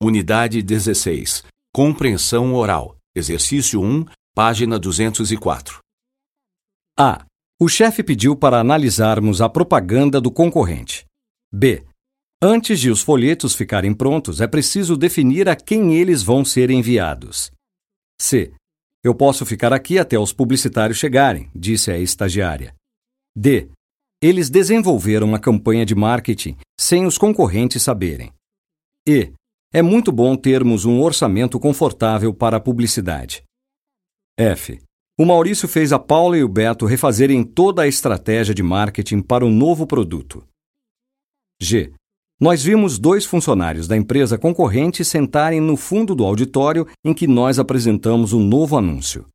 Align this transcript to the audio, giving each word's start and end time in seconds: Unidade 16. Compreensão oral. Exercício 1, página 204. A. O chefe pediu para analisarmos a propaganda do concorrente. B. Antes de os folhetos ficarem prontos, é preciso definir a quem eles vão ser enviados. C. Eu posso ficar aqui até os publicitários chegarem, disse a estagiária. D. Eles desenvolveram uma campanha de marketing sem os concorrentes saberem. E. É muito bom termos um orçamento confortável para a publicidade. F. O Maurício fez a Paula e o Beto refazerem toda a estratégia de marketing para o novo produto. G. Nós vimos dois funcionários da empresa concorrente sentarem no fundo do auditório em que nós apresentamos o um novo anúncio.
Unidade 0.00 0.62
16. 0.62 1.44
Compreensão 1.74 2.54
oral. 2.54 2.96
Exercício 3.16 3.82
1, 3.82 4.04
página 4.32 4.78
204. 4.78 5.80
A. 6.96 7.26
O 7.60 7.68
chefe 7.68 8.04
pediu 8.04 8.36
para 8.36 8.60
analisarmos 8.60 9.40
a 9.40 9.48
propaganda 9.48 10.20
do 10.20 10.30
concorrente. 10.30 11.04
B. 11.52 11.84
Antes 12.40 12.78
de 12.78 12.90
os 12.90 13.02
folhetos 13.02 13.56
ficarem 13.56 13.92
prontos, 13.92 14.40
é 14.40 14.46
preciso 14.46 14.96
definir 14.96 15.48
a 15.48 15.56
quem 15.56 15.96
eles 15.96 16.22
vão 16.22 16.44
ser 16.44 16.70
enviados. 16.70 17.50
C. 18.20 18.52
Eu 19.02 19.16
posso 19.16 19.44
ficar 19.44 19.72
aqui 19.72 19.98
até 19.98 20.16
os 20.16 20.32
publicitários 20.32 20.98
chegarem, 20.98 21.50
disse 21.52 21.90
a 21.90 21.98
estagiária. 21.98 22.72
D. 23.36 23.68
Eles 24.22 24.48
desenvolveram 24.48 25.26
uma 25.26 25.40
campanha 25.40 25.84
de 25.84 25.96
marketing 25.96 26.56
sem 26.78 27.04
os 27.04 27.18
concorrentes 27.18 27.82
saberem. 27.82 28.32
E. 29.04 29.32
É 29.72 29.82
muito 29.82 30.10
bom 30.10 30.34
termos 30.34 30.86
um 30.86 31.00
orçamento 31.02 31.60
confortável 31.60 32.32
para 32.32 32.56
a 32.56 32.60
publicidade. 32.60 33.42
F. 34.38 34.80
O 35.18 35.26
Maurício 35.26 35.68
fez 35.68 35.92
a 35.92 35.98
Paula 35.98 36.38
e 36.38 36.42
o 36.42 36.48
Beto 36.48 36.86
refazerem 36.86 37.44
toda 37.44 37.82
a 37.82 37.86
estratégia 37.86 38.54
de 38.54 38.62
marketing 38.62 39.20
para 39.20 39.44
o 39.44 39.50
novo 39.50 39.86
produto. 39.86 40.42
G. 41.60 41.92
Nós 42.40 42.62
vimos 42.62 42.98
dois 42.98 43.26
funcionários 43.26 43.86
da 43.86 43.96
empresa 43.96 44.38
concorrente 44.38 45.04
sentarem 45.04 45.60
no 45.60 45.76
fundo 45.76 46.14
do 46.14 46.24
auditório 46.24 46.86
em 47.04 47.12
que 47.12 47.26
nós 47.26 47.58
apresentamos 47.58 48.32
o 48.32 48.38
um 48.38 48.44
novo 48.44 48.78
anúncio. 48.78 49.26